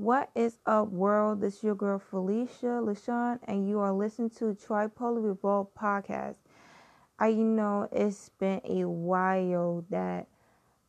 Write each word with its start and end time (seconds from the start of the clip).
What 0.00 0.30
is 0.34 0.56
up, 0.64 0.88
world? 0.88 1.42
This 1.42 1.58
is 1.58 1.62
your 1.62 1.74
girl 1.74 1.98
Felicia 1.98 2.80
LaShawn, 2.82 3.38
and 3.44 3.68
you 3.68 3.80
are 3.80 3.92
listening 3.92 4.30
to 4.38 4.54
Tripolar 4.54 5.22
Revolt 5.22 5.74
podcast. 5.74 6.36
I 7.18 7.34
know 7.34 7.86
it's 7.92 8.30
been 8.30 8.62
a 8.64 8.88
while 8.88 9.84
that 9.90 10.26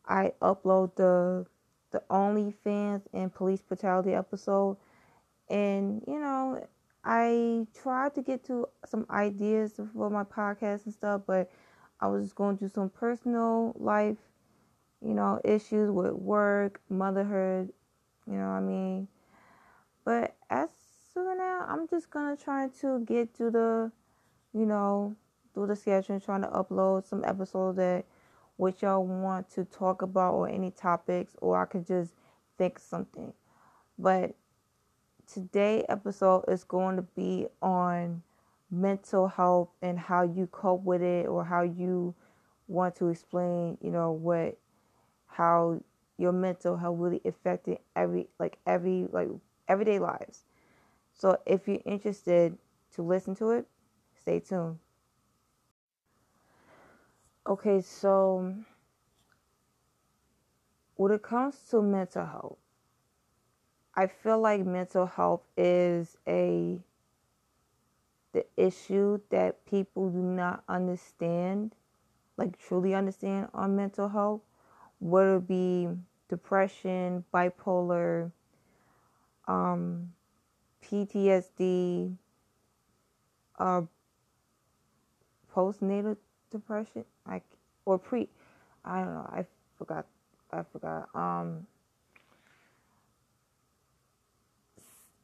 I 0.07 0.31
upload 0.41 0.95
the 0.95 1.45
the 1.91 2.01
OnlyFans 2.09 3.01
and 3.11 3.35
police 3.35 3.62
brutality 3.62 4.13
episode, 4.13 4.78
and 5.49 6.01
you 6.07 6.17
know 6.17 6.65
I 7.03 7.67
tried 7.83 8.15
to 8.15 8.21
get 8.21 8.46
to 8.46 8.69
some 8.85 9.05
ideas 9.09 9.78
for 9.93 10.09
my 10.09 10.23
podcast 10.23 10.85
and 10.85 10.93
stuff, 10.93 11.23
but 11.28 11.51
I 11.99 12.07
was 12.07 12.31
going 12.31 12.57
through 12.57 12.69
some 12.69 12.89
personal 12.89 13.75
life, 13.78 14.19
you 15.01 15.13
know, 15.13 15.41
issues 15.43 15.91
with 15.91 16.13
work, 16.13 16.80
motherhood, 16.88 17.73
you 18.31 18.38
know 18.38 18.48
what 18.48 18.57
I 18.57 18.59
mean? 18.61 19.07
But 20.05 20.35
as 20.49 20.70
of 21.16 21.38
now, 21.38 21.66
I'm 21.67 21.88
just 21.88 22.09
gonna 22.09 22.38
try 22.38 22.70
to 22.80 23.02
get 23.05 23.35
to 23.35 23.52
the, 23.52 23.91
you 24.53 24.66
know, 24.66 25.16
do 25.53 25.67
the 25.67 25.76
schedule 25.76 26.16
and 26.16 26.23
trying 26.23 26.41
to 26.44 26.48
upload 26.48 27.05
some 27.05 27.23
episodes 27.25 27.77
that 27.77 28.05
what 28.55 28.81
y'all 28.81 29.05
want 29.05 29.49
to 29.52 29.66
talk 29.66 30.02
about 30.02 30.36
or 30.36 30.48
any 30.48 30.72
topics, 30.72 31.36
or 31.41 31.62
I 31.62 31.66
could 31.66 31.86
just 31.86 32.13
think 32.58 32.80
something. 32.80 33.34
But 33.99 34.36
today 35.31 35.84
episode 35.89 36.45
is 36.48 36.63
going 36.63 36.95
to 36.95 37.02
be 37.02 37.48
on 37.61 38.23
mental 38.70 39.27
health 39.27 39.70
and 39.81 40.00
how 40.00 40.23
you 40.23 40.48
cope 40.48 40.84
with 40.84 41.02
it 41.02 41.27
or 41.27 41.44
how 41.44 41.63
you 41.63 42.16
want 42.67 42.95
to 42.95 43.09
explain, 43.09 43.77
you 43.81 43.91
know, 43.91 44.11
what 44.11 44.58
how 45.27 45.81
your 46.21 46.31
mental 46.31 46.77
health 46.77 46.99
really 46.99 47.21
affected 47.25 47.80
every 47.95 48.27
like 48.39 48.57
every 48.66 49.07
like 49.11 49.30
everyday 49.67 49.99
lives. 49.99 50.45
So 51.13 51.38
if 51.45 51.67
you're 51.67 51.80
interested 51.86 52.58
to 52.95 53.02
listen 53.02 53.36
to 53.36 53.52
it, 53.52 53.67
stay 54.19 54.39
tuned. 54.39 54.80
Okay, 57.47 57.81
so 57.81 58.53
when 60.95 61.11
it 61.11 61.23
comes 61.23 61.55
to 61.72 61.81
mental 61.81 62.25
health, 62.25 62.58
I 63.95 64.08
feel 64.08 64.39
like 64.39 64.66
mental 64.66 65.08
health 65.08 65.41
is 65.58 66.17
a 66.28 66.80
the 68.33 68.45
issue 68.56 69.19
that 69.30 69.66
people 69.66 70.09
do 70.09 70.19
not 70.19 70.63
understand, 70.69 71.75
like 72.38 72.58
truly 72.58 72.94
understand 72.94 73.50
on 73.53 73.75
mental 73.75 74.08
health, 74.08 74.41
whether 75.00 75.38
it 75.38 75.47
be 75.47 75.89
depression, 76.32 77.26
bipolar, 77.34 78.32
um, 79.50 80.14
PTSD, 80.82 82.16
uh, 83.60 83.82
postnatal 85.54 86.16
depression, 86.50 87.04
like 87.28 87.44
or 87.86 88.00
pre, 88.00 88.30
I 88.86 89.00
don't 89.00 89.14
know, 89.14 89.30
I 89.30 89.46
forgot, 89.78 90.06
I 90.54 90.64
forgot. 90.72 91.09
Um, 91.14 91.68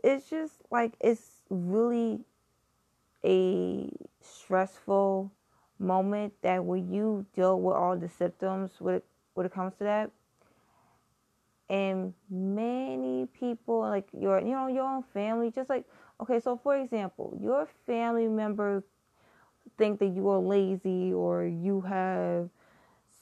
it's 0.03 0.29
just 0.29 0.55
like 0.69 0.91
it's 0.99 1.41
really 1.49 2.19
a 3.23 3.89
stressful 4.21 5.31
moment 5.79 6.33
that 6.41 6.65
when 6.65 6.91
you 6.91 7.25
deal 7.33 7.61
with 7.61 7.75
all 7.77 7.95
the 7.95 8.09
symptoms 8.09 8.71
it, 8.81 9.05
when 9.35 9.45
it 9.45 9.53
comes 9.53 9.73
to 9.75 9.85
that 9.85 10.11
and 11.69 12.13
many 12.29 13.27
people 13.39 13.79
like 13.79 14.07
your 14.17 14.39
you 14.39 14.51
know 14.51 14.67
your 14.67 14.83
own 14.83 15.03
family 15.13 15.51
just 15.51 15.69
like 15.69 15.83
okay 16.21 16.39
so 16.39 16.57
for 16.61 16.77
example 16.77 17.37
your 17.41 17.67
family 17.85 18.27
members 18.27 18.83
think 19.77 19.99
that 19.99 20.07
you 20.07 20.27
are 20.29 20.39
lazy 20.39 21.13
or 21.13 21.45
you 21.45 21.81
have 21.81 22.49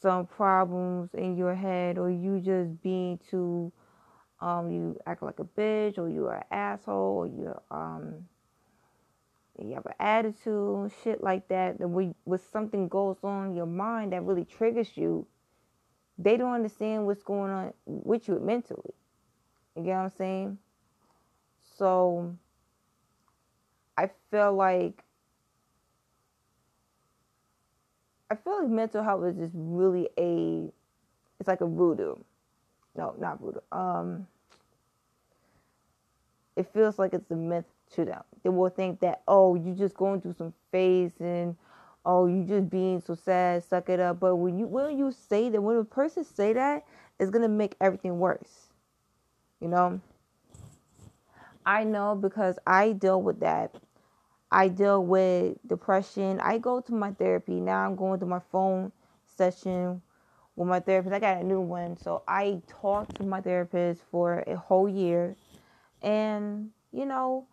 some 0.01 0.25
problems 0.27 1.09
in 1.13 1.35
your 1.35 1.55
head 1.55 1.97
or 1.97 2.11
you 2.11 2.39
just 2.39 2.81
being 2.83 3.19
too 3.29 3.71
um 4.41 4.69
you 4.69 4.99
act 5.07 5.23
like 5.23 5.39
a 5.39 5.43
bitch 5.43 5.97
or 5.97 6.07
you're 6.09 6.33
an 6.33 6.43
asshole 6.51 7.17
or 7.17 7.27
you 7.27 7.53
um 7.71 8.25
you 9.57 9.73
have 9.73 9.85
an 9.85 9.93
attitude 9.99 10.91
shit 11.03 11.23
like 11.23 11.47
that 11.47 11.79
when, 11.79 12.13
when 12.25 12.39
something 12.51 12.87
goes 12.87 13.17
on 13.23 13.47
in 13.47 13.55
your 13.55 13.65
mind 13.65 14.11
that 14.11 14.23
really 14.23 14.45
triggers 14.45 14.91
you 14.95 15.25
they 16.17 16.37
don't 16.37 16.53
understand 16.53 17.05
what's 17.05 17.23
going 17.23 17.51
on 17.51 17.73
with 17.85 18.27
you 18.27 18.39
mentally. 18.39 18.93
You 19.75 19.83
get 19.83 19.95
what 19.97 20.03
I'm 20.03 20.09
saying? 20.09 20.57
So 21.77 22.35
I 23.97 24.09
feel 24.31 24.53
like 24.53 25.03
I 28.29 28.35
feel 28.35 28.61
like 28.61 28.69
mental 28.71 29.03
health 29.03 29.25
is 29.25 29.37
just 29.37 29.53
really 29.55 30.09
a 30.17 30.71
it's 31.39 31.47
like 31.47 31.61
a 31.61 31.67
voodoo. 31.67 32.15
No, 32.95 33.15
not 33.19 33.39
voodoo. 33.39 33.59
Um 33.71 34.27
it 36.55 36.71
feels 36.73 36.97
like 36.97 37.13
it's 37.13 37.29
a 37.31 37.35
myth 37.35 37.65
to 37.91 38.05
them. 38.05 38.23
They 38.43 38.49
will 38.49 38.69
think 38.69 39.01
that, 39.01 39.21
oh, 39.27 39.55
you 39.55 39.73
just 39.73 39.95
going 39.95 40.21
through 40.21 40.35
some 40.37 40.53
phase 40.71 41.11
and 41.19 41.55
oh, 42.05 42.27
you 42.27 42.43
just 42.43 42.69
being 42.69 43.01
so 43.01 43.15
sad, 43.15 43.63
suck 43.63 43.89
it 43.89 43.99
up. 43.99 44.19
But 44.19 44.35
when 44.35 44.59
you 44.59 44.67
when 44.67 44.97
you 44.97 45.11
say 45.11 45.49
that, 45.49 45.61
when 45.61 45.77
a 45.77 45.83
person 45.83 46.23
say 46.23 46.53
that, 46.53 46.85
it's 47.19 47.31
gonna 47.31 47.49
make 47.49 47.75
everything 47.81 48.19
worse. 48.19 48.67
You 49.59 49.69
know. 49.69 50.01
I 51.65 51.83
know 51.83 52.15
because 52.15 52.59
I 52.67 52.91
deal 52.91 53.21
with 53.21 53.39
that. 53.39 53.75
I 54.51 54.67
deal 54.67 55.03
with 55.03 55.57
depression. 55.67 56.39
I 56.39 56.59
go 56.59 56.79
to 56.81 56.93
my 56.93 57.11
therapy 57.11 57.59
now. 57.59 57.85
I'm 57.85 57.95
going 57.95 58.19
to 58.19 58.25
my 58.25 58.39
phone 58.51 58.91
session 59.35 60.01
with 60.55 60.67
my 60.67 60.79
therapist. 60.79 61.13
I 61.13 61.19
got 61.19 61.41
a 61.41 61.43
new 61.43 61.59
one, 61.59 61.97
so 61.97 62.23
I 62.27 62.61
talked 62.67 63.15
to 63.15 63.23
my 63.23 63.41
therapist 63.41 64.01
for 64.11 64.43
a 64.47 64.55
whole 64.55 64.87
year, 64.87 65.35
and 66.01 66.69
you 66.91 67.05
know, 67.05 67.47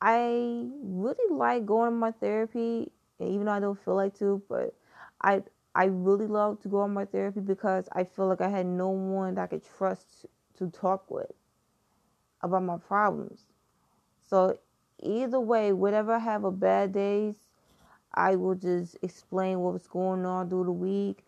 I 0.00 0.64
really 0.82 1.34
like 1.34 1.66
going 1.66 1.92
to 1.92 1.96
my 1.96 2.12
therapy 2.12 2.90
even 3.28 3.46
though 3.46 3.52
I 3.52 3.60
don't 3.60 3.78
feel 3.84 3.96
like 3.96 4.14
to, 4.18 4.42
but 4.48 4.74
I 5.22 5.42
I 5.74 5.84
really 5.84 6.26
love 6.26 6.60
to 6.62 6.68
go 6.68 6.80
on 6.80 6.92
my 6.94 7.04
therapy 7.04 7.40
because 7.40 7.88
I 7.92 8.04
feel 8.04 8.26
like 8.26 8.40
I 8.40 8.48
had 8.48 8.66
no 8.66 8.88
one 8.90 9.34
that 9.34 9.42
I 9.42 9.46
could 9.46 9.64
trust 9.78 10.26
to 10.58 10.68
talk 10.70 11.10
with 11.10 11.32
about 12.42 12.62
my 12.62 12.76
problems. 12.78 13.46
So 14.26 14.58
either 15.02 15.40
way, 15.40 15.72
whatever 15.72 16.14
I 16.14 16.18
have 16.18 16.44
a 16.44 16.50
bad 16.50 16.92
days, 16.92 17.34
I 18.14 18.36
will 18.36 18.54
just 18.54 18.96
explain 19.02 19.60
what 19.60 19.72
was 19.74 19.86
going 19.86 20.24
on 20.26 20.48
through 20.48 20.64
the 20.64 20.72
week. 20.72 21.24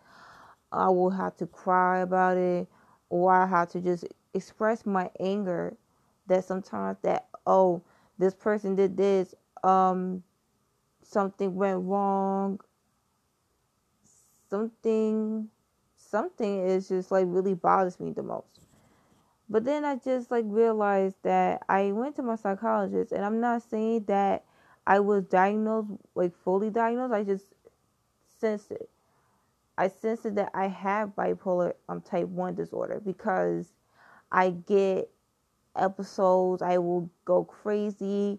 I 0.72 0.88
will 0.88 1.10
have 1.10 1.36
to 1.38 1.46
cry 1.46 2.00
about 2.00 2.36
it, 2.36 2.68
or 3.10 3.32
I 3.32 3.46
have 3.46 3.70
to 3.70 3.80
just 3.80 4.06
express 4.34 4.86
my 4.86 5.10
anger 5.20 5.76
that 6.26 6.44
sometimes 6.44 6.98
that 7.02 7.28
oh 7.46 7.82
this 8.18 8.34
person 8.34 8.74
did 8.74 8.96
this 8.96 9.34
um 9.64 10.22
something 11.12 11.54
went 11.54 11.82
wrong. 11.84 12.60
Something 14.50 15.48
something 15.96 16.66
is 16.66 16.88
just 16.88 17.10
like 17.10 17.24
really 17.28 17.54
bothers 17.54 17.98
me 18.00 18.12
the 18.12 18.22
most. 18.22 18.66
But 19.48 19.64
then 19.64 19.84
i 19.84 19.96
just 19.96 20.30
like 20.30 20.44
realized 20.48 21.16
that 21.22 21.62
i 21.68 21.92
went 21.92 22.16
to 22.16 22.22
my 22.22 22.36
psychologist 22.36 23.12
and 23.12 23.24
i'm 23.24 23.40
not 23.40 23.62
saying 23.62 24.04
that 24.06 24.44
i 24.86 25.00
was 25.00 25.24
diagnosed 25.24 25.90
like 26.14 26.34
fully 26.44 26.70
diagnosed. 26.70 27.12
I 27.14 27.24
just 27.24 27.46
sensed 28.40 28.70
it. 28.70 28.90
I 29.78 29.88
sensed 29.88 30.26
it 30.26 30.34
that 30.36 30.50
i 30.54 30.68
have 30.68 31.14
bipolar 31.16 31.72
um 31.88 32.00
type 32.02 32.28
1 32.28 32.54
disorder 32.54 33.00
because 33.04 33.72
i 34.30 34.50
get 34.50 35.10
episodes 35.76 36.62
i 36.62 36.78
will 36.78 37.10
go 37.24 37.44
crazy 37.44 38.38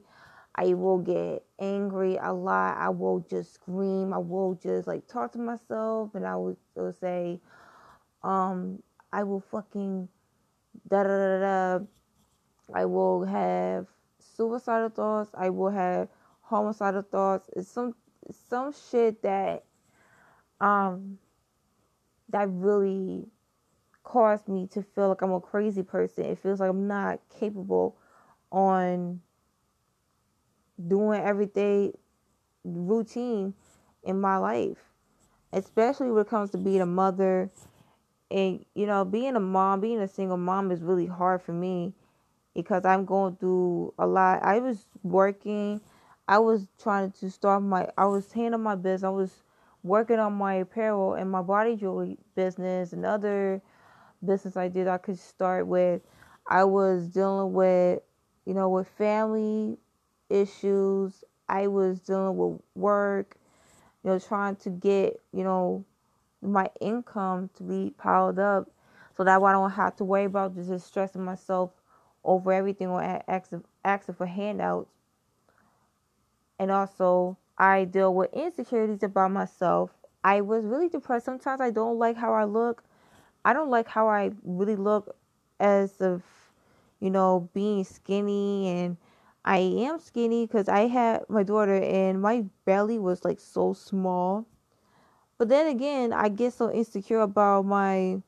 I 0.56 0.74
will 0.74 1.00
get 1.00 1.44
angry 1.60 2.18
a 2.22 2.32
lot. 2.34 2.78
I 2.78 2.90
will 2.90 3.26
just 3.30 3.54
scream. 3.56 4.14
I 4.14 4.20
will 4.20 4.56
just 4.56 4.88
like 4.88 5.08
talk 5.08 5.32
to 5.34 5.40
myself 5.40 6.14
and 6.16 6.28
I 6.28 6.36
will, 6.36 6.58
will 6.76 6.94
say, 6.94 7.40
um, 8.24 8.82
I 9.12 9.24
will 9.24 9.42
fucking 9.42 10.08
da 10.88 11.04
da 11.04 11.10
da 11.10 11.40
da. 11.40 11.86
I 12.74 12.86
will 12.86 13.26
have 13.26 13.88
suicidal 14.20 14.90
thoughts. 14.90 15.32
I 15.36 15.50
will 15.50 15.70
have 15.72 16.10
homicidal 16.42 17.04
thoughts. 17.04 17.50
It's 17.56 17.70
some 17.70 17.96
some 18.50 18.74
shit 18.90 19.22
that 19.24 19.66
um 20.62 21.18
that 22.30 22.48
really 22.50 23.28
caused 24.04 24.48
me 24.48 24.68
to 24.68 24.82
feel 24.82 25.10
like 25.10 25.22
I'm 25.22 25.32
a 25.34 25.40
crazy 25.42 25.84
person. 25.84 26.26
It 26.26 26.40
feels 26.40 26.60
like 26.60 26.70
I'm 26.70 26.88
not 26.88 27.20
capable 27.40 27.98
on 28.52 29.22
doing 30.88 31.22
everything 31.22 31.94
routine 32.66 33.54
in 34.04 34.20
my 34.22 34.38
life, 34.38 34.78
especially 35.54 36.12
when 36.12 36.22
it 36.24 36.30
comes 36.30 36.52
to 36.52 36.58
being 36.58 36.82
a 36.82 36.86
mother. 36.86 37.52
And, 38.32 38.66
you 38.76 38.88
know, 38.88 39.06
being 39.06 39.36
a 39.36 39.40
mom, 39.40 39.82
being 39.82 40.00
a 40.02 40.08
single 40.08 40.38
mom 40.38 40.72
is 40.72 40.82
really 40.82 41.06
hard 41.08 41.42
for 41.42 41.54
me. 41.54 41.94
because 42.56 42.86
I'm 42.86 43.06
going 43.06 43.36
through 43.38 43.94
a 44.00 44.08
lot. 44.08 44.44
I 44.44 44.60
was 44.60 44.86
working, 45.04 45.82
I 46.28 46.40
was 46.40 46.68
trying 46.82 47.12
to 47.14 47.30
start 47.32 47.64
my, 47.64 47.88
I 47.98 48.06
was 48.06 48.32
handling 48.34 48.64
my 48.64 48.76
business, 48.76 49.04
I 49.04 49.10
was 49.10 49.44
working 49.84 50.20
on 50.20 50.34
my 50.34 50.56
apparel 50.56 51.14
and 51.16 51.32
my 51.32 51.42
body 51.42 51.76
jewelry 51.76 52.18
business 52.36 52.94
and 52.94 53.06
other 53.06 53.62
business 54.26 54.58
I 54.58 54.68
did 54.70 54.88
I 54.88 54.98
could 54.98 55.20
start 55.20 55.68
with. 55.68 56.02
I 56.48 56.64
was 56.66 57.08
dealing 57.10 57.54
with, 57.54 58.02
you 58.46 58.54
know, 58.54 58.70
with 58.70 58.88
family 58.90 59.78
issues. 60.30 61.24
I 61.50 61.68
was 61.68 62.00
dealing 62.00 62.38
with 62.38 62.62
work, 62.76 63.36
you 64.04 64.12
know, 64.12 64.20
trying 64.20 64.56
to 64.58 64.70
get, 64.70 65.20
you 65.32 65.44
know, 65.44 65.86
my 66.42 66.70
income 66.82 67.50
to 67.56 67.64
be 67.64 67.94
piled 67.98 68.40
up 68.40 68.70
so 69.16 69.24
that 69.24 69.42
way 69.42 69.50
I 69.50 69.54
don't 69.54 69.72
have 69.72 69.96
to 69.98 70.04
worry 70.04 70.26
about 70.26 70.56
just 70.56 70.88
stressing 70.88 71.24
myself 71.24 71.72
over 72.24 72.52
everything 72.52 72.88
or 72.88 73.02
asking, 73.28 73.64
asking 73.84 74.16
for 74.16 74.26
handouts. 74.26 74.90
And 76.60 76.72
also, 76.72 77.38
I 77.58 77.86
deal 77.86 78.14
with 78.14 78.34
insecurities 78.34 79.04
about 79.04 79.32
myself. 79.32 79.92
I 80.24 80.42
was 80.42 80.66
really 80.66 80.90
depressed. 80.90 81.26
Sometimes 81.26 81.62
I 81.62 81.72
don't 81.72 82.00
like 82.00 82.16
how 82.16 82.34
I 82.34 82.46
look. 82.46 82.84
I 83.46 83.54
don't 83.54 83.70
like 83.70 83.88
how 83.88 84.08
I 84.08 84.32
really 84.44 84.76
look 84.76 85.16
as 85.60 86.00
of, 86.02 86.24
you 87.00 87.10
know, 87.10 87.50
being 87.54 87.84
skinny 87.84 88.70
and 88.70 88.98
I 89.46 89.58
am 89.58 90.00
skinny 90.00 90.46
because 90.46 90.70
I 90.70 90.88
had 90.88 91.24
my 91.30 91.44
daughter 91.44 91.76
and 91.76 92.22
my 92.22 92.46
belly 92.66 92.98
was 92.98 93.26
like 93.26 93.40
so 93.40 93.74
small. 93.74 94.46
But 95.38 95.50
then 95.50 95.68
again, 95.68 96.14
I 96.14 96.30
get 96.30 96.54
so 96.54 96.72
insecure 96.72 97.20
about 97.20 97.66
my 97.66 98.22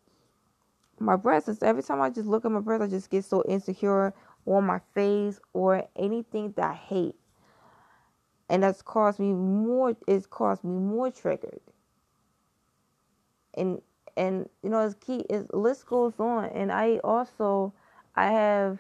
my 1.00 1.16
breasts. 1.16 1.62
every 1.62 1.84
time 1.84 2.02
I 2.02 2.10
just 2.10 2.28
look 2.28 2.46
at 2.46 2.52
my 2.52 2.60
breasts, 2.60 2.86
I 2.86 2.90
just 2.90 3.10
get 3.10 3.26
so 3.26 3.44
insecure 3.48 4.14
on 4.46 4.66
my 4.66 4.80
face 4.94 5.40
or 5.54 5.88
anything 5.96 6.54
that 6.58 6.72
I 6.72 6.74
hate. 6.74 7.16
And 8.50 8.64
that's 8.64 8.82
caused 8.82 9.20
me 9.20 9.34
more 9.34 9.96
it's 10.08 10.28
caused 10.28 10.64
me 10.64 10.78
more 10.78 11.10
triggered. 11.12 11.62
And 13.54 13.82
and 14.18 14.50
you 14.64 14.70
know 14.70 14.82
it's 14.86 14.96
key 14.96 15.26
is 15.30 15.46
list 15.52 15.88
goes 15.88 16.20
on 16.20 16.46
and 16.46 16.72
I 16.72 16.98
also 17.04 17.74
I 18.16 18.28
have 18.32 18.80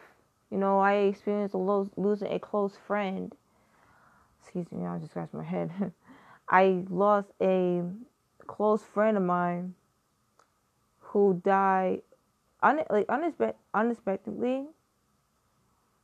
you 0.55 0.61
know, 0.61 0.79
I 0.79 0.93
experienced 1.11 1.53
a 1.53 1.57
lo- 1.57 1.91
losing 1.97 2.31
a 2.31 2.39
close 2.39 2.77
friend. 2.87 3.35
Excuse 4.41 4.71
me, 4.71 4.85
I 4.85 4.97
just 4.99 5.11
scratched 5.11 5.33
my 5.33 5.43
head. 5.43 5.69
I 6.49 6.85
lost 6.89 7.27
a 7.41 7.83
close 8.47 8.81
friend 8.81 9.17
of 9.17 9.23
mine 9.23 9.75
who 10.99 11.41
died 11.43 12.03
un- 12.63 12.85
like 12.89 13.05
unexpe- 13.07 13.55
unexpectedly 13.73 14.67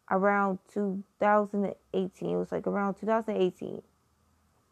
around 0.09 0.59
2018. 0.73 2.29
It 2.29 2.35
was 2.35 2.51
like 2.51 2.67
around 2.67 2.95
2018. 2.95 3.81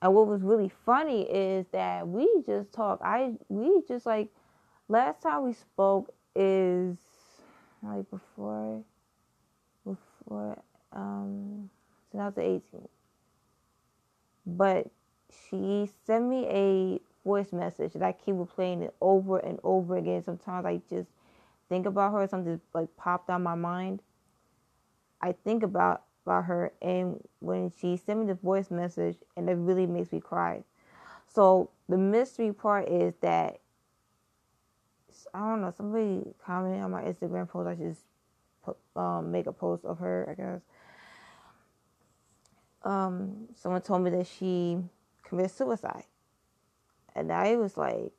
And 0.02 0.14
what 0.14 0.28
was 0.28 0.42
really 0.42 0.74
funny 0.86 1.22
is 1.22 1.68
that 1.72 2.06
we 2.06 2.28
just 2.46 2.74
talked. 2.74 3.02
I 3.02 3.32
we 3.48 3.82
just 3.88 4.06
like 4.06 4.28
last 4.90 5.22
time 5.22 5.46
we 5.46 5.54
spoke 5.54 6.14
is 6.36 6.98
like 7.82 8.10
before 8.12 8.84
before 10.30 10.62
um 10.94 11.70
2018. 12.12 12.88
But 14.46 14.88
she 15.50 15.90
sent 16.06 16.26
me 16.26 16.46
a 16.48 17.00
voice 17.28 17.52
message 17.52 17.94
that 17.94 18.04
I 18.04 18.12
keep 18.14 18.36
replaying 18.36 18.82
it 18.84 18.96
over 19.02 19.38
and 19.38 19.60
over 19.64 19.98
again. 19.98 20.24
Sometimes 20.24 20.66
I 20.66 20.82
just 20.90 21.10
think 21.68 21.86
about 21.86 22.14
her, 22.14 22.28
something 22.28 22.60
like 22.74 22.96
popped 22.98 23.30
on 23.30 23.44
my 23.44 23.56
mind. 23.56 24.02
I 25.22 25.34
think 25.34 25.64
about 25.64 26.04
about 26.26 26.46
her 26.46 26.74
and 26.82 27.20
when 27.40 27.72
she 27.80 27.98
sent 27.98 28.20
me 28.20 28.26
the 28.28 28.36
voice 28.36 28.70
message 28.70 29.18
and 29.36 29.50
it 29.50 29.54
really 29.54 29.88
makes 29.88 30.12
me 30.12 30.20
cry. 30.20 30.64
So 31.28 31.70
the 31.88 31.98
mystery 31.98 32.54
part 32.54 32.88
is 32.88 33.14
that 33.22 33.60
I 35.34 35.40
don't 35.40 35.62
know, 35.62 35.74
somebody 35.76 36.24
commented 36.44 36.84
on 36.84 36.92
my 36.92 37.04
Instagram 37.04 37.50
post 37.50 37.68
I 37.68 37.76
just 37.76 38.02
um, 38.96 39.32
make 39.32 39.48
a 39.48 39.54
post 39.54 39.86
of 39.86 40.00
her, 40.00 40.28
I 40.30 40.34
guess. 40.42 40.62
Um, 42.84 43.48
someone 43.56 43.82
told 43.82 44.04
me 44.04 44.10
that 44.12 44.28
she 44.28 44.78
committed 45.24 45.52
suicide. 45.52 46.06
And 47.16 47.32
I 47.32 47.56
was 47.58 47.78
like, 47.78 48.12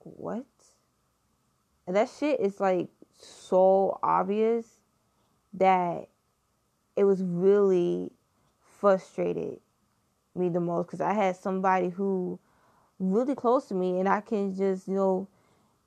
what? 0.00 0.44
And 1.86 1.96
that 1.96 2.10
shit 2.18 2.40
is 2.40 2.60
like 2.60 2.88
so 3.18 3.98
obvious 4.02 4.66
that 5.54 6.08
it 6.96 7.04
was 7.04 7.22
really 7.22 8.12
frustrated 8.80 9.60
me 10.34 10.48
the 10.48 10.60
most 10.60 10.86
because 10.86 11.00
I 11.00 11.14
had 11.14 11.36
somebody 11.36 11.88
who 11.88 12.38
really 12.98 13.34
close 13.34 13.66
to 13.66 13.74
me 13.74 13.98
and 13.98 14.08
I 14.08 14.20
can 14.20 14.54
just, 14.54 14.88
you 14.88 14.94
know, 14.94 15.28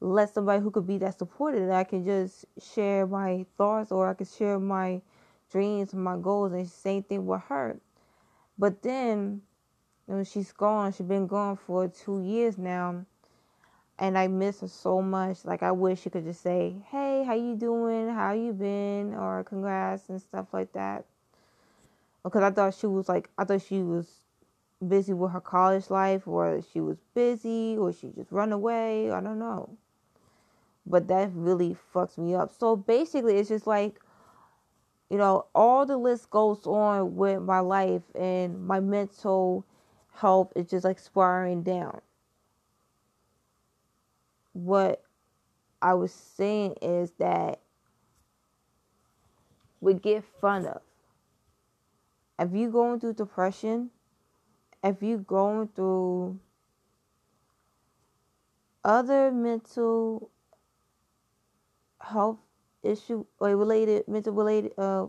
let 0.01 0.33
somebody 0.33 0.62
who 0.62 0.71
could 0.71 0.88
be 0.88 0.98
that 0.98 1.18
supportive 1.18 1.68
that 1.68 1.75
I 1.75 1.83
can 1.83 2.03
just 2.03 2.45
share 2.59 3.06
my 3.06 3.45
thoughts 3.56 3.92
or 3.92 4.09
I 4.09 4.15
can 4.15 4.25
share 4.25 4.59
my 4.59 5.01
dreams 5.51 5.94
and 5.94 6.03
my 6.03 6.18
goals 6.18 6.53
and 6.53 6.68
same 6.68 7.03
thing 7.03 7.27
with 7.27 7.42
her. 7.44 7.80
But 8.57 8.81
then 8.81 9.44
you 10.07 10.15
know, 10.15 10.24
she's 10.24 10.51
gone. 10.51 10.92
She's 10.92 11.06
been 11.06 11.27
gone 11.27 11.56
for 11.56 11.88
two 11.88 12.21
years 12.21 12.57
now. 12.57 13.06
And 14.00 14.18
I 14.18 14.27
miss 14.27 14.62
her 14.62 14.68
so 14.68 15.01
much. 15.01 15.45
Like 15.45 15.62
I 15.62 15.71
wish 15.71 16.01
she 16.01 16.09
could 16.09 16.25
just 16.25 16.42
say, 16.42 16.75
Hey, 16.89 17.24
how 17.24 17.36
you 17.36 17.56
doing? 17.56 18.09
How 18.09 18.33
you 18.33 18.53
been? 18.53 19.13
Or 19.13 19.44
congrats 19.44 20.09
and 20.09 20.19
stuff 20.19 20.48
like 20.51 20.74
that. 20.74 21.06
Because 22.24 22.42
I 22.42 22.50
thought 22.50 22.74
she 22.74 22.88
was 22.88 23.07
like 23.07 23.30
I 23.38 23.44
thought 23.44 23.62
she 23.62 23.83
was 23.83 24.07
busy 24.86 25.13
with 25.13 25.31
her 25.31 25.42
college 25.42 25.92
life 25.92 26.27
or 26.27 26.62
she 26.74 26.81
was 26.81 26.98
busy 27.13 27.77
or 27.77 27.94
she 27.94 28.12
just 28.15 28.31
run 28.31 28.51
away. 28.51 29.12
I 29.12 29.21
don't 29.21 29.38
know. 29.38 29.77
But 30.86 31.07
that 31.07 31.31
really 31.33 31.78
fucks 31.94 32.18
me 32.18 32.36
up. 32.36 32.54
So 32.57 32.75
basically 32.75 33.38
it's 33.38 33.50
just 33.50 33.68
like 33.68 34.00
you 35.12 35.18
know, 35.18 35.45
all 35.54 35.86
the 35.86 35.98
list 35.98 36.30
goes 36.30 36.66
on 36.66 37.18
with 37.18 37.42
my 37.42 37.60
life 37.60 38.04
and 38.16 38.66
my 38.66 38.80
mental 38.80 39.66
health 40.13 40.54
is 40.56 40.69
just 40.69 40.86
like 40.86 41.00
spiraling 41.00 41.63
down. 41.63 42.00
What 44.54 45.04
I 45.81 45.95
was 45.95 46.13
saying 46.13 46.75
is 46.81 47.12
that 47.19 47.60
we 49.81 49.95
get 49.95 50.24
fun 50.39 50.65
of. 50.65 50.82
If 52.39 52.53
you 52.53 52.70
going 52.70 53.01
through 53.01 53.15
depression, 53.15 53.89
if 54.82 55.03
you 55.03 55.17
going 55.17 55.67
through 55.75 56.39
other 58.86 59.29
mental 59.29 60.29
health 62.12 62.39
issue 62.84 63.25
or 63.39 63.56
related 63.58 64.08
mental 64.08 64.34
related 64.34 64.74
uh 64.77 65.08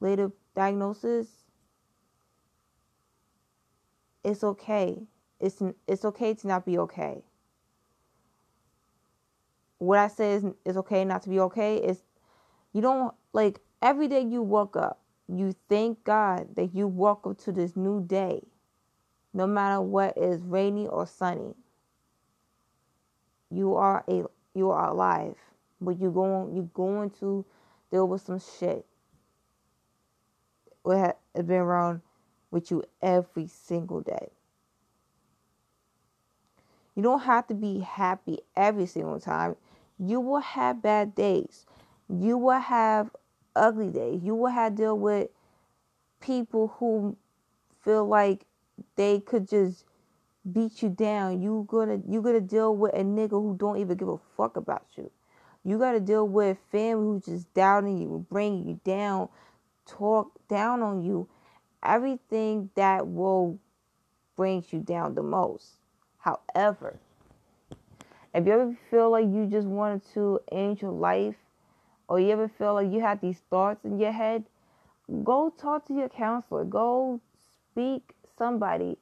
related 0.00 0.32
diagnosis 0.54 1.46
it's 4.26 4.42
okay. 4.42 4.98
It's 5.40 5.62
it's 5.86 6.04
okay 6.04 6.34
to 6.34 6.48
not 6.48 6.66
be 6.66 6.78
okay. 6.78 7.22
What 9.78 9.98
I 9.98 10.08
say 10.08 10.34
is 10.34 10.44
it's 10.64 10.76
okay 10.78 11.04
not 11.04 11.22
to 11.22 11.28
be 11.30 11.38
okay 11.40 11.76
is 11.76 12.02
you 12.72 12.80
don't 12.82 13.14
like 13.32 13.60
every 13.80 14.08
day 14.08 14.20
you 14.22 14.42
woke 14.42 14.76
up, 14.76 15.00
you 15.28 15.54
thank 15.68 16.02
God 16.04 16.56
that 16.56 16.74
you 16.74 16.88
woke 16.88 17.26
up 17.26 17.38
to 17.44 17.52
this 17.52 17.76
new 17.76 18.04
day, 18.04 18.42
no 19.32 19.46
matter 19.46 19.80
what 19.80 20.18
is 20.18 20.42
rainy 20.42 20.88
or 20.88 21.06
sunny. 21.06 21.54
You 23.50 23.76
are 23.76 24.04
a 24.08 24.24
you 24.54 24.70
are 24.70 24.88
alive, 24.88 25.36
but 25.80 26.00
you 26.00 26.10
going 26.10 26.54
you 26.54 26.70
going 26.74 27.10
to 27.20 27.44
deal 27.90 28.08
with 28.08 28.22
some 28.22 28.40
shit. 28.58 28.86
It 30.84 31.14
has 31.34 31.44
been 31.44 31.62
wrong 31.62 32.02
with 32.50 32.70
you 32.70 32.84
every 33.02 33.48
single 33.48 34.00
day. 34.00 34.30
You 36.94 37.02
don't 37.02 37.20
have 37.20 37.46
to 37.48 37.54
be 37.54 37.80
happy 37.80 38.38
every 38.56 38.86
single 38.86 39.20
time. 39.20 39.56
You 39.98 40.20
will 40.20 40.40
have 40.40 40.82
bad 40.82 41.14
days. 41.14 41.66
You 42.08 42.38
will 42.38 42.58
have 42.58 43.10
ugly 43.54 43.90
days. 43.90 44.22
You 44.22 44.34
will 44.34 44.50
have 44.50 44.72
to 44.72 44.82
deal 44.82 44.98
with 44.98 45.28
people 46.20 46.74
who 46.78 47.16
feel 47.84 48.06
like 48.06 48.46
they 48.96 49.20
could 49.20 49.48
just 49.48 49.84
beat 50.50 50.82
you 50.82 50.88
down. 50.88 51.42
You 51.42 51.66
gonna 51.68 52.00
you 52.08 52.22
gonna 52.22 52.40
deal 52.40 52.74
with 52.74 52.94
a 52.94 53.02
nigga 53.02 53.30
who 53.30 53.56
don't 53.58 53.78
even 53.78 53.96
give 53.96 54.08
a 54.08 54.18
fuck 54.36 54.56
about 54.56 54.86
you. 54.96 55.10
You 55.66 55.80
gotta 55.80 55.98
deal 55.98 56.28
with 56.28 56.58
family 56.70 57.04
who 57.04 57.20
just 57.20 57.52
doubting 57.52 57.98
you, 57.98 58.24
bringing 58.30 58.68
you 58.68 58.80
down, 58.84 59.28
talk 59.84 60.30
down 60.48 60.80
on 60.80 61.02
you, 61.02 61.28
everything 61.82 62.70
that 62.76 63.08
will 63.08 63.58
brings 64.36 64.72
you 64.72 64.78
down 64.78 65.16
the 65.16 65.24
most. 65.24 65.66
However, 66.18 67.00
if 68.32 68.46
you 68.46 68.52
ever 68.52 68.76
feel 68.92 69.10
like 69.10 69.24
you 69.24 69.48
just 69.50 69.66
wanted 69.66 70.02
to 70.14 70.38
end 70.52 70.80
your 70.80 70.92
life, 70.92 71.34
or 72.08 72.20
you 72.20 72.30
ever 72.30 72.46
feel 72.46 72.74
like 72.74 72.92
you 72.92 73.00
have 73.00 73.20
these 73.20 73.40
thoughts 73.50 73.84
in 73.84 73.98
your 73.98 74.12
head, 74.12 74.44
go 75.24 75.52
talk 75.58 75.84
to 75.88 75.94
your 75.94 76.08
counselor. 76.08 76.62
Go 76.62 77.20
speak 77.72 78.14
somebody. 78.38 78.98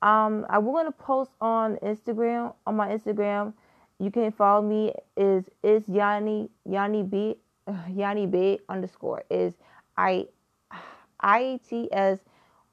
Um, 0.00 0.46
I 0.48 0.56
will 0.56 0.72
gonna 0.72 0.90
post 0.90 1.32
on 1.38 1.76
Instagram 1.82 2.54
on 2.66 2.76
my 2.76 2.88
Instagram. 2.88 3.52
You 3.98 4.10
can 4.10 4.30
follow 4.32 4.62
me 4.62 4.92
is 5.16 5.44
is 5.62 5.82
Yanni 5.88 6.48
Yanni 6.64 7.02
B 7.02 7.36
Yanni 7.90 8.26
B 8.26 8.60
underscore 8.68 9.24
is 9.30 9.54
I 9.96 10.26
I 11.20 11.60
T 11.68 11.88
S 11.90 12.18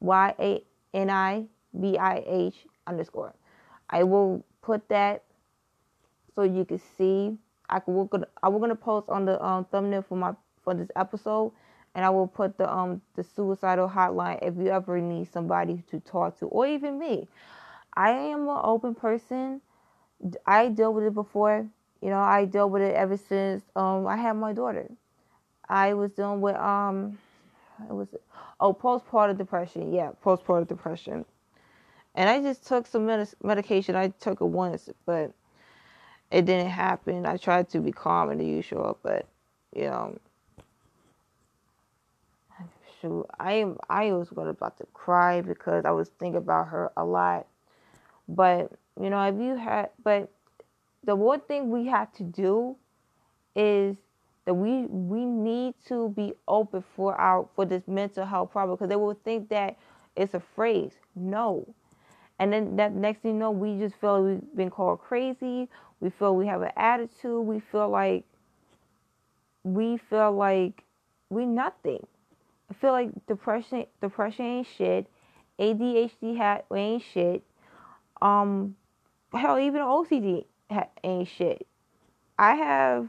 Y 0.00 0.34
A 0.38 0.62
N 0.94 1.10
I 1.10 1.44
B 1.80 1.98
I 1.98 2.22
H 2.26 2.66
underscore. 2.86 3.34
I 3.90 4.04
will 4.04 4.44
put 4.62 4.88
that 4.88 5.24
so 6.34 6.42
you 6.42 6.64
can 6.64 6.80
see. 6.96 7.36
I 7.68 7.80
will 7.86 8.04
gonna 8.04 8.28
I 8.42 8.48
will 8.48 8.60
gonna 8.60 8.76
post 8.76 9.08
on 9.08 9.24
the 9.24 9.42
um, 9.44 9.64
thumbnail 9.64 10.02
for 10.02 10.16
my 10.16 10.32
for 10.62 10.74
this 10.74 10.88
episode, 10.94 11.52
and 11.96 12.04
I 12.04 12.10
will 12.10 12.28
put 12.28 12.56
the 12.56 12.72
um 12.72 13.00
the 13.16 13.24
suicidal 13.24 13.88
hotline 13.88 14.38
if 14.42 14.54
you 14.56 14.68
ever 14.68 15.00
need 15.00 15.32
somebody 15.32 15.82
to 15.90 15.98
talk 16.00 16.38
to 16.38 16.46
or 16.46 16.66
even 16.68 16.98
me. 17.00 17.26
I 17.94 18.10
am 18.10 18.42
an 18.42 18.60
open 18.62 18.94
person. 18.94 19.60
I 20.46 20.68
dealt 20.68 20.94
with 20.94 21.04
it 21.04 21.14
before. 21.14 21.66
You 22.02 22.10
know, 22.10 22.18
I 22.20 22.44
dealt 22.44 22.70
with 22.70 22.82
it 22.82 22.94
ever 22.94 23.16
since 23.16 23.62
um 23.76 24.06
I 24.06 24.16
had 24.16 24.34
my 24.34 24.52
daughter. 24.52 24.90
I 25.68 25.94
was 25.94 26.12
dealing 26.12 26.40
with 26.40 26.56
um 26.56 27.18
it 27.88 27.92
was 27.92 28.08
oh 28.60 28.74
postpartum 28.74 29.38
depression. 29.38 29.92
Yeah, 29.92 30.12
postpartum 30.24 30.68
depression. 30.68 31.24
And 32.14 32.30
I 32.30 32.40
just 32.40 32.66
took 32.66 32.86
some 32.86 33.06
med- 33.06 33.34
medication. 33.42 33.94
I 33.94 34.08
took 34.08 34.40
it 34.40 34.46
once, 34.46 34.88
but 35.04 35.32
it 36.30 36.44
didn't 36.46 36.70
happen. 36.70 37.26
I 37.26 37.36
tried 37.36 37.68
to 37.70 37.80
be 37.80 37.92
calm 37.92 38.30
and 38.30 38.40
the 38.40 38.46
usual, 38.46 38.98
but 39.02 39.26
you 39.74 39.84
know, 39.84 40.18
shoot, 43.00 43.26
I 43.38 43.54
am. 43.54 43.76
I 43.88 44.12
was 44.12 44.30
going 44.30 44.48
about 44.48 44.78
to 44.78 44.86
cry 44.94 45.40
because 45.42 45.84
I 45.84 45.90
was 45.90 46.08
thinking 46.18 46.38
about 46.38 46.68
her 46.68 46.90
a 46.96 47.04
lot. 47.04 47.46
But 48.28 48.72
you 49.00 49.10
know, 49.10 49.22
if 49.22 49.34
you 49.36 49.56
had, 49.56 49.90
but 50.02 50.30
the 51.04 51.14
one 51.14 51.40
thing 51.40 51.70
we 51.70 51.86
have 51.86 52.12
to 52.14 52.22
do 52.22 52.76
is 53.54 53.96
that 54.44 54.54
we 54.54 54.86
we 54.86 55.24
need 55.24 55.74
to 55.88 56.10
be 56.10 56.32
open 56.46 56.82
for 56.94 57.14
our 57.14 57.48
for 57.54 57.64
this 57.64 57.82
mental 57.86 58.24
health 58.24 58.52
problem 58.52 58.76
because 58.76 58.88
they 58.88 58.96
will 58.96 59.18
think 59.24 59.48
that 59.48 59.76
it's 60.14 60.34
a 60.34 60.42
phrase. 60.54 60.92
No. 61.14 61.66
And 62.38 62.52
then 62.52 62.76
that 62.76 62.94
next 62.94 63.22
thing 63.22 63.34
you 63.34 63.38
know, 63.38 63.50
we 63.50 63.78
just 63.78 63.96
feel 64.00 64.20
like 64.20 64.40
we've 64.42 64.56
been 64.56 64.70
called 64.70 65.00
crazy. 65.00 65.68
We 66.00 66.10
feel 66.10 66.36
we 66.36 66.46
have 66.46 66.62
an 66.62 66.72
attitude. 66.76 67.46
We 67.46 67.60
feel 67.60 67.88
like 67.88 68.24
we 69.64 69.96
feel 69.96 70.32
like 70.32 70.84
we 71.30 71.46
nothing. 71.46 72.06
I 72.70 72.74
feel 72.74 72.92
like 72.92 73.10
depression 73.26 73.86
depression 74.00 74.44
ain't 74.44 74.66
shit. 74.76 75.06
ADHD 75.58 76.36
hat 76.36 76.66
ain't 76.72 77.02
shit. 77.02 77.42
Um, 78.20 78.76
hell, 79.32 79.58
even 79.58 79.80
OCD 79.80 80.44
ain't 81.04 81.28
shit. 81.28 81.66
I 82.38 82.54
have 82.54 83.08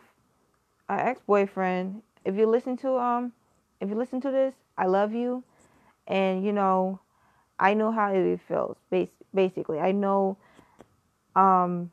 an 0.89 0.99
ex 0.99 1.21
boyfriend. 1.25 2.01
If 2.25 2.35
you 2.35 2.47
listen 2.47 2.77
to 2.77 2.97
um, 2.97 3.33
if 3.81 3.89
you 3.89 3.95
listen 3.95 4.21
to 4.21 4.31
this, 4.31 4.53
I 4.77 4.85
love 4.85 5.13
you, 5.13 5.43
and 6.07 6.45
you 6.45 6.51
know, 6.53 6.99
I 7.59 7.73
know 7.73 7.91
how 7.91 8.11
it 8.13 8.39
feels. 8.47 8.77
Bas- 8.89 9.07
basically, 9.33 9.79
I 9.79 9.91
know, 9.91 10.37
um, 11.35 11.91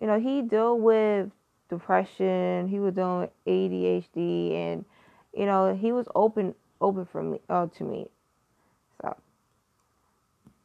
you 0.00 0.06
know, 0.06 0.18
he 0.18 0.42
dealt 0.42 0.80
with 0.80 1.30
depression. 1.68 2.68
He 2.68 2.78
was 2.78 2.94
dealing 2.94 3.20
with 3.20 3.30
ADHD, 3.46 4.54
and 4.54 4.84
you 5.36 5.46
know, 5.46 5.74
he 5.74 5.92
was 5.92 6.06
open 6.14 6.54
open 6.80 7.06
for 7.06 7.22
me 7.22 7.40
uh, 7.48 7.66
to 7.78 7.84
me. 7.84 8.08
So, 9.02 9.16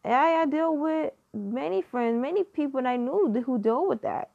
and 0.04 0.14
I, 0.14 0.42
I 0.42 0.46
deal 0.46 0.76
with 0.76 1.14
many 1.34 1.82
friends, 1.82 2.22
many 2.22 2.44
people 2.44 2.86
I 2.86 2.98
knew 2.98 3.44
who 3.46 3.60
deal 3.60 3.88
with 3.88 4.02
that. 4.02 4.30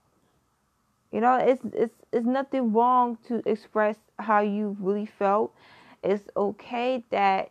You 1.13 1.21
know, 1.21 1.37
it's 1.37 1.63
it's 1.73 1.95
it's 2.13 2.27
nothing 2.27 2.73
wrong 2.73 3.19
to 3.29 3.41
express 3.49 3.97
how 4.19 4.41
you 4.41 4.77
really 4.81 5.07
felt. 5.07 5.55
It's 6.03 6.29
okay 6.37 7.05
that 7.11 7.51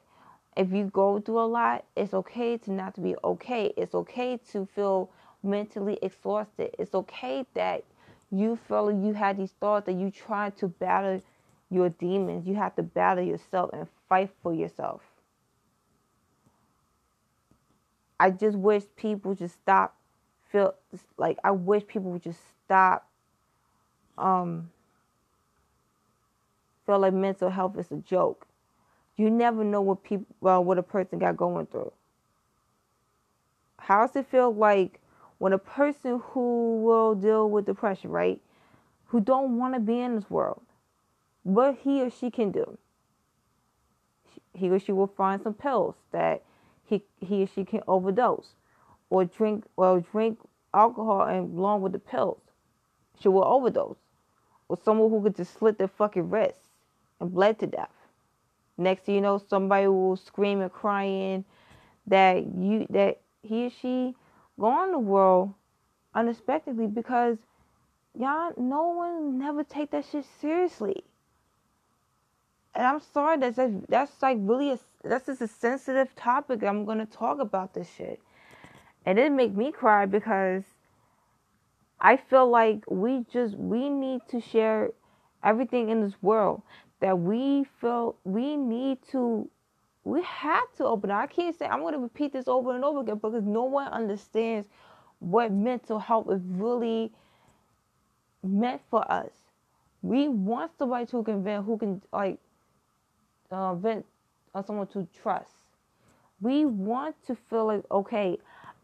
if 0.55 0.71
you 0.71 0.85
go 0.85 1.19
through 1.19 1.39
a 1.39 1.47
lot, 1.47 1.85
it's 1.95 2.13
okay 2.13 2.57
to 2.57 2.71
not 2.71 2.95
to 2.95 3.01
be 3.01 3.15
okay. 3.23 3.73
It's 3.77 3.95
okay 3.95 4.37
to 4.51 4.65
feel 4.75 5.09
mentally 5.43 5.97
exhausted. 6.01 6.75
It's 6.77 6.93
okay 6.93 7.45
that 7.53 7.83
you 8.31 8.57
feel 8.67 8.91
you 8.91 9.13
had 9.13 9.37
these 9.37 9.53
thoughts 9.59 9.85
that 9.85 9.93
you 9.93 10.11
try 10.11 10.49
to 10.51 10.67
battle 10.67 11.21
your 11.69 11.89
demons. 11.89 12.45
You 12.45 12.55
have 12.55 12.75
to 12.75 12.83
battle 12.83 13.23
yourself 13.23 13.69
and 13.73 13.87
fight 14.09 14.29
for 14.41 14.53
yourself. 14.53 15.01
I 18.23 18.29
just 18.29 18.57
wish 18.57 18.83
people 18.95 19.35
just 19.35 19.55
stop 19.55 19.97
feel 20.49 20.75
like 21.17 21.37
I 21.43 21.51
wish 21.51 21.85
people 21.85 22.09
would 22.11 22.23
just 22.23 22.39
stop 22.63 23.09
um, 24.17 24.69
feel 26.85 26.99
like 26.99 27.13
mental 27.13 27.49
health 27.49 27.77
is 27.77 27.91
a 27.91 27.97
joke. 27.97 28.47
You 29.17 29.29
never 29.29 29.65
know 29.65 29.81
what 29.81 30.05
people, 30.05 30.27
well, 30.39 30.63
what 30.63 30.77
a 30.77 30.83
person 30.83 31.19
got 31.19 31.35
going 31.35 31.65
through. 31.65 31.91
How 33.77 34.07
does 34.07 34.15
it 34.15 34.27
feel 34.27 34.53
like 34.53 35.01
when 35.39 35.51
a 35.51 35.57
person 35.57 36.21
who 36.27 36.81
will 36.81 37.15
deal 37.15 37.49
with 37.49 37.65
depression, 37.65 38.09
right, 38.09 38.39
who 39.07 39.19
don't 39.19 39.57
want 39.57 39.73
to 39.73 39.81
be 39.81 39.99
in 39.99 40.15
this 40.15 40.29
world, 40.29 40.61
what 41.43 41.77
he 41.83 42.01
or 42.01 42.09
she 42.09 42.31
can 42.31 42.51
do? 42.51 42.77
He 44.53 44.69
or 44.69 44.79
she 44.79 44.93
will 44.93 45.07
find 45.07 45.41
some 45.41 45.55
pills 45.55 45.95
that 46.13 46.43
he 46.85 47.03
he 47.19 47.43
or 47.43 47.47
she 47.47 47.65
can 47.65 47.81
overdose, 47.87 48.55
or 49.09 49.25
drink 49.25 49.65
well 49.75 49.99
drink 49.99 50.39
alcohol 50.73 51.21
and 51.21 51.57
along 51.57 51.81
with 51.81 51.91
the 51.91 51.99
pills, 51.99 52.41
she 53.19 53.27
will 53.27 53.43
overdose 53.43 53.97
or 54.67 54.77
someone 54.83 55.09
who 55.09 55.21
could 55.21 55.35
just 55.35 55.57
slit 55.57 55.77
their 55.77 55.87
fucking 55.87 56.29
wrists 56.29 56.69
and 57.19 57.33
bled 57.33 57.59
to 57.59 57.67
death. 57.67 57.91
Next 58.77 59.05
thing 59.05 59.15
you 59.15 59.21
know, 59.21 59.37
somebody 59.37 59.87
will 59.87 60.15
scream 60.15 60.61
and 60.61 60.71
crying 60.71 61.45
that 62.07 62.45
you 62.57 62.87
that 62.89 63.21
he 63.43 63.67
or 63.67 63.69
she 63.69 64.15
gone 64.59 64.91
the 64.91 64.99
world 64.99 65.53
unexpectedly 66.15 66.87
because 66.87 67.37
y'all 68.17 68.53
no 68.57 68.87
one 68.89 69.37
never 69.37 69.63
take 69.63 69.91
that 69.91 70.05
shit 70.11 70.25
seriously. 70.41 71.03
And 72.75 72.85
I'm 72.85 72.99
sorry 72.99 73.37
that's 73.37 73.59
that's 73.87 74.21
like 74.21 74.37
really 74.41 74.71
a, 74.71 74.79
that's 75.03 75.27
just 75.27 75.41
a 75.41 75.47
sensitive 75.47 76.15
topic. 76.15 76.63
I'm 76.63 76.85
gonna 76.85 77.05
talk 77.05 77.39
about 77.39 77.73
this 77.73 77.89
shit, 77.95 78.21
and 79.05 79.19
it 79.19 79.31
make 79.31 79.55
me 79.55 79.71
cry 79.71 80.05
because 80.05 80.63
I 81.99 82.17
feel 82.17 82.49
like 82.49 82.83
we 82.89 83.25
just 83.31 83.55
we 83.57 83.89
need 83.89 84.21
to 84.29 84.41
share 84.41 84.91
everything 85.43 85.89
in 85.89 86.01
this 86.01 86.13
world 86.21 86.61
that 86.99 87.19
we 87.19 87.65
feel 87.81 88.15
we 88.23 88.57
need 88.57 88.99
to 89.11 89.49
we 90.05 90.21
have 90.23 90.71
to 90.77 90.85
open 90.85 91.11
I 91.11 91.27
can't 91.27 91.57
say 91.57 91.65
I'm 91.65 91.81
going 91.81 91.93
to 91.93 91.99
repeat 91.99 92.33
this 92.33 92.47
over 92.47 92.75
and 92.75 92.83
over 92.83 93.01
again 93.01 93.15
because 93.15 93.43
no 93.43 93.63
one 93.63 93.87
understands 93.89 94.67
what 95.19 95.51
mental 95.51 95.99
health 95.99 96.29
is 96.31 96.41
really 96.45 97.11
meant 98.43 98.81
for 98.89 99.09
us. 99.11 99.31
We 100.01 100.27
want 100.27 100.71
somebody 100.77 101.07
who 101.09 101.23
can 101.23 101.43
vent, 101.43 101.65
who 101.65 101.77
can 101.77 102.01
like 102.11 102.39
uh, 103.51 103.75
vent 103.75 104.05
on 104.53 104.65
someone 104.65 104.87
to 104.87 105.07
trust. 105.21 105.51
We 106.41 106.65
want 106.65 107.15
to 107.27 107.35
feel 107.49 107.67
like 107.67 107.83
okay, 107.91 108.37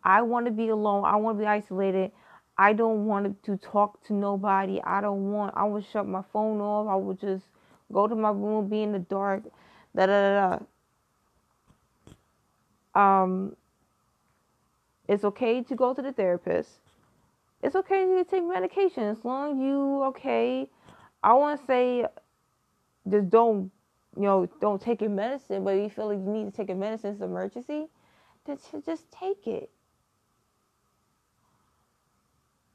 I 0.04 0.22
want 0.22 0.46
to 0.46 0.52
be 0.52 0.70
alone. 0.70 1.06
I 1.06 1.16
want 1.18 1.38
to 1.38 1.44
be 1.44 1.48
isolated. 1.48 2.12
I 2.58 2.74
don't 2.74 3.06
want 3.06 3.42
to 3.44 3.58
talk 3.58 4.06
to 4.08 4.14
nobody. 4.14 4.82
I 4.84 5.00
don't 5.00 5.32
want, 5.32 5.54
I 5.56 5.64
would 5.64 5.86
shut 5.86 6.06
my 6.06 6.22
phone 6.34 6.60
off. 6.60 6.90
I 6.90 6.96
would 6.96 7.18
just 7.20 7.46
go 7.92 8.06
to 8.06 8.16
my 8.16 8.32
room, 8.32 8.68
be 8.68 8.84
in 8.84 8.92
the 8.92 9.00
dark, 9.00 9.44
da 9.96 10.08
da 10.08 10.58
da 10.58 10.58
da. 12.96 13.24
Um, 13.24 13.56
it's 15.08 15.24
okay 15.24 15.64
to 15.64 15.76
go 15.76 15.94
to 15.94 16.02
the 16.02 16.12
therapist. 16.12 16.70
It's 17.64 17.76
okay 17.78 18.06
to 18.06 18.26
take 18.30 18.44
medication 18.44 19.04
as 19.04 19.24
long 19.24 19.54
as 19.54 19.58
you 19.58 20.04
okay. 20.08 20.70
I 21.24 21.34
want 21.34 21.62
to 21.62 21.66
say, 21.66 22.06
just 23.10 23.30
don't, 23.30 23.72
you 24.20 24.26
know, 24.26 24.50
don't 24.60 24.82
take 24.82 25.00
your 25.00 25.10
medicine. 25.10 25.64
But 25.64 25.72
you 25.72 25.90
feel 25.90 26.08
like 26.08 26.18
you 26.18 26.30
need 26.30 26.44
to 26.44 26.52
take 26.52 26.70
a 26.70 26.76
medicine, 26.76 27.12
it's 27.12 27.22
an 27.22 27.30
emergency, 27.30 27.88
then 28.46 28.58
just 28.86 29.10
take 29.12 29.48
it. 29.48 29.70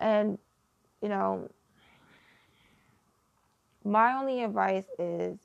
And, 0.01 0.39
you 1.03 1.11
know, 1.11 1.51
my 3.85 4.15
only 4.15 4.43
advice 4.43 4.87
is 4.99 5.39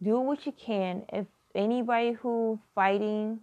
do 0.00 0.20
what 0.20 0.46
you 0.46 0.52
can. 0.52 1.04
If 1.12 1.26
anybody 1.56 2.12
who 2.12 2.60
fighting, 2.76 3.40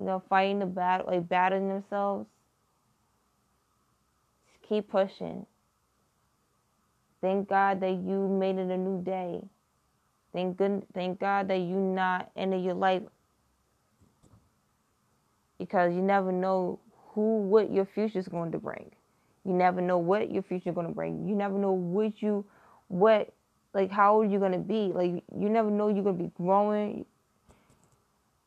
you 0.00 0.06
know, 0.06 0.22
fighting 0.28 0.58
the 0.58 0.66
battle, 0.66 1.06
like 1.06 1.28
battling 1.28 1.68
themselves, 1.68 2.26
keep 4.68 4.88
pushing. 4.88 5.46
Thank 7.22 7.48
God 7.48 7.80
that 7.80 7.92
you 7.92 8.28
made 8.28 8.58
it 8.58 8.68
a 8.70 8.76
new 8.76 9.02
day. 9.02 9.40
Thank 10.32 10.56
good 10.56 10.84
thank 10.92 11.20
God 11.20 11.48
that 11.48 11.58
you 11.58 11.76
not 11.76 12.30
ended 12.36 12.64
your 12.64 12.74
life 12.74 13.02
because 15.58 15.92
you 15.94 16.02
never 16.02 16.32
know 16.32 16.80
who 17.14 17.42
what 17.42 17.72
your 17.72 17.84
future 17.84 18.18
is 18.18 18.26
going 18.26 18.50
to 18.52 18.58
bring. 18.58 18.90
You 19.44 19.52
never 19.52 19.80
know 19.80 19.98
what 19.98 20.32
your 20.32 20.42
future 20.42 20.70
is 20.70 20.74
going 20.74 20.88
to 20.88 20.92
bring. 20.92 21.28
You 21.28 21.36
never 21.36 21.56
know 21.58 21.72
what 21.72 22.20
you 22.20 22.44
what 22.88 23.32
like 23.72 23.90
how 23.90 24.16
old 24.16 24.30
you're 24.30 24.40
going 24.40 24.52
to 24.52 24.58
be. 24.58 24.92
Like 24.92 25.22
you 25.38 25.48
never 25.48 25.70
know 25.70 25.88
you're 25.88 26.02
going 26.02 26.18
to 26.18 26.24
be 26.24 26.32
growing. 26.36 27.04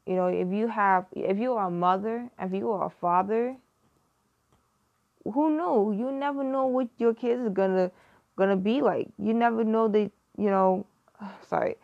You 0.05 0.15
know, 0.15 0.27
if 0.27 0.49
you 0.51 0.67
have 0.67 1.05
if 1.15 1.37
you 1.37 1.53
are 1.53 1.67
a 1.67 1.71
mother, 1.71 2.29
if 2.39 2.51
you 2.51 2.71
are 2.71 2.87
a 2.87 2.89
father, 2.89 3.55
who 5.23 5.55
knows? 5.55 5.97
You 5.97 6.11
never 6.11 6.43
know 6.43 6.65
what 6.65 6.89
your 6.97 7.13
kids 7.13 7.41
are 7.41 7.49
going 7.49 7.75
to 7.75 7.91
to 8.37 8.55
be 8.55 8.81
like. 8.81 9.07
You 9.17 9.33
never 9.33 9.63
know 9.63 9.87
that, 9.87 10.11
you 10.37 10.49
know, 10.49 10.85
sorry. 11.49 11.75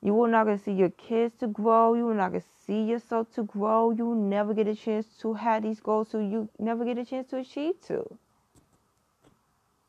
You 0.00 0.14
will 0.14 0.28
not 0.28 0.44
gonna 0.44 0.58
see 0.58 0.72
your 0.72 0.90
kids 0.90 1.34
to 1.40 1.48
grow. 1.48 1.94
You 1.94 2.06
will 2.06 2.14
not 2.14 2.30
gonna 2.30 2.44
see 2.66 2.84
yourself 2.84 3.32
to 3.34 3.42
grow. 3.42 3.90
You 3.90 4.06
will 4.06 4.14
never 4.14 4.54
get 4.54 4.68
a 4.68 4.74
chance 4.74 5.06
to 5.20 5.34
have 5.34 5.64
these 5.64 5.80
goals, 5.80 6.08
so 6.10 6.20
you 6.20 6.48
never 6.58 6.84
get 6.84 6.98
a 6.98 7.04
chance 7.04 7.28
to 7.30 7.38
achieve 7.38 7.80
to. 7.88 8.04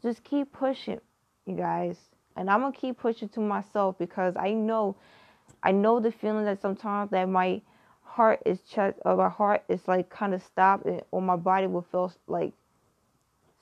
Just 0.02 0.24
keep 0.24 0.52
pushing, 0.52 1.02
you 1.46 1.56
guys. 1.56 1.98
And 2.36 2.50
I'm 2.50 2.62
gonna 2.62 2.74
keep 2.74 2.98
pushing 2.98 3.30
to 3.30 3.40
myself 3.40 3.98
because 4.00 4.36
I 4.36 4.54
know, 4.54 4.96
I 5.62 5.72
know 5.74 6.00
the 6.00 6.12
feeling 6.12 6.46
that 6.46 6.62
sometimes 6.62 7.12
that 7.12 7.30
my 7.30 7.62
heart 8.02 8.42
is 8.46 8.62
chest, 8.62 8.98
or 9.06 9.16
my 9.16 9.30
heart 9.30 9.64
is 9.70 9.88
like 9.88 10.10
kind 10.10 10.34
of 10.34 10.42
stopped, 10.42 10.88
or 11.12 11.22
my 11.22 11.36
body 11.36 11.68
will 11.68 11.86
feel 11.92 12.12
like 12.28 12.54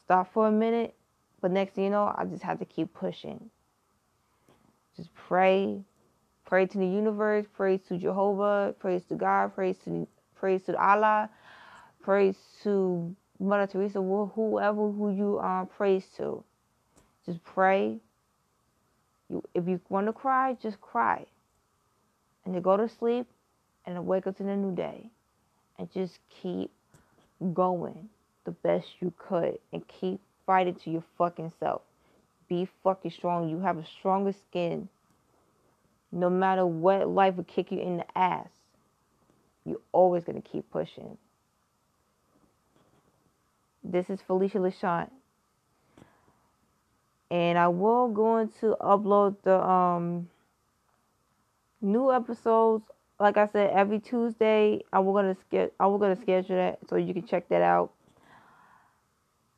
stop 0.05 0.31
for 0.31 0.47
a 0.47 0.51
minute. 0.51 0.95
But 1.41 1.51
next 1.51 1.73
thing 1.75 1.85
you 1.85 1.89
know, 1.89 2.13
I 2.17 2.25
just 2.25 2.43
have 2.43 2.59
to 2.59 2.65
keep 2.65 2.93
pushing. 2.93 3.49
Just 4.95 5.13
pray, 5.13 5.81
Pray 6.47 6.65
to 6.65 6.77
the 6.77 6.87
universe, 6.87 7.45
praise 7.53 7.81
to 7.89 7.97
Jehovah, 7.97 8.73
praise 8.79 9.03
to 9.09 9.15
God, 9.15 9.53
praise 9.53 9.75
to 9.83 10.07
praise 10.33 10.63
to 10.63 10.77
Allah, 10.81 11.29
praise 12.01 12.37
to 12.63 13.13
Mother 13.37 13.67
Teresa, 13.67 13.99
whoever 14.01 14.89
who 14.89 15.13
you 15.13 15.39
are, 15.39 15.65
praise 15.65 16.05
to. 16.15 16.41
Just 17.25 17.43
pray. 17.43 17.99
You, 19.29 19.43
if 19.53 19.67
you 19.67 19.81
want 19.89 20.07
to 20.07 20.13
cry, 20.13 20.55
just 20.61 20.79
cry. 20.79 21.25
And 22.45 22.55
then 22.55 22.61
go 22.61 22.77
to 22.77 22.87
sleep 22.87 23.27
and 23.85 24.05
wake 24.05 24.25
up 24.25 24.37
to 24.37 24.43
the 24.43 24.55
new 24.55 24.73
day. 24.73 25.09
And 25.77 25.91
just 25.91 26.17
keep 26.29 26.71
going 27.53 28.07
the 28.45 28.51
best 28.51 28.87
you 29.01 29.11
could 29.17 29.59
and 29.73 29.85
keep 29.89 30.21
fighting 30.47 30.75
to 30.75 30.89
your 30.89 31.03
fucking 31.19 31.53
self. 31.59 31.83
Be 32.49 32.67
fucking 32.83 33.11
strong. 33.11 33.49
You 33.49 33.59
have 33.59 33.77
a 33.77 33.85
stronger 33.85 34.33
skin 34.33 34.89
no 36.11 36.29
matter 36.29 36.65
what 36.65 37.07
life 37.07 37.35
will 37.35 37.43
kick 37.43 37.71
you 37.71 37.79
in 37.79 37.97
the 37.97 38.17
ass, 38.17 38.49
you're 39.65 39.81
always 39.91 40.23
going 40.23 40.41
to 40.41 40.47
keep 40.47 40.69
pushing. 40.71 41.17
This 43.83 44.09
is 44.09 44.21
Felicia 44.21 44.57
LaShawn. 44.57 45.09
And 47.29 47.57
I 47.57 47.67
will 47.67 48.07
go 48.07 48.37
into 48.37 48.77
upload 48.79 49.35
the 49.43 49.61
um 49.61 50.29
new 51.81 52.11
episodes. 52.11 52.85
Like 53.19 53.35
I 53.35 53.47
said, 53.47 53.71
every 53.71 53.99
Tuesday 53.99 54.81
I 54.93 54.99
will 54.99 55.13
gonna 55.13 55.35
ske- 55.35 55.73
I 55.77 55.87
will 55.87 55.97
gonna 55.97 56.15
schedule 56.15 56.55
that 56.55 56.79
so 56.89 56.95
you 56.95 57.13
can 57.13 57.27
check 57.27 57.49
that 57.49 57.61
out. 57.61 57.91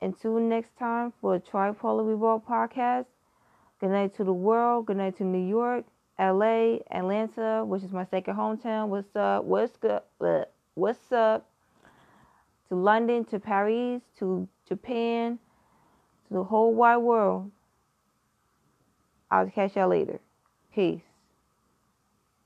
Until 0.01 0.39
next 0.39 0.77
time 0.77 1.11
for 1.19 1.35
a 1.35 1.39
Tripolar 1.39 2.07
Revolt 2.07 2.47
podcast. 2.47 3.05
Good 3.81 3.89
night 3.89 4.15
to 4.15 4.23
the 4.23 4.33
world. 4.33 4.85
Good 4.85 4.97
night 4.97 5.17
to 5.17 5.23
New 5.23 5.45
York. 5.45 5.85
LA, 6.17 6.77
Atlanta, 6.91 7.63
which 7.65 7.83
is 7.83 7.91
my 7.91 8.05
second 8.05 8.35
hometown. 8.35 8.87
What's 8.87 9.15
up? 9.15 9.43
What's 9.43 9.75
good? 9.77 10.01
Uh, 10.19 10.45
what's 10.75 11.11
up? 11.11 11.49
To 12.69 12.75
London, 12.75 13.25
to 13.25 13.39
Paris, 13.39 14.01
to 14.19 14.47
Japan, 14.67 15.39
to 16.27 16.33
the 16.33 16.43
whole 16.43 16.73
wide 16.73 16.97
world. 16.97 17.51
I'll 19.31 19.49
catch 19.49 19.75
y'all 19.75 19.89
later. 19.89 20.19
Peace. 20.73 21.08